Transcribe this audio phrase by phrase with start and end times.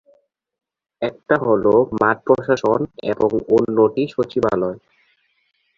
[1.01, 1.63] একটা হল
[1.99, 2.79] মাঠ প্রশাসন
[3.11, 4.77] এবং অন্যটি সচিবালয়।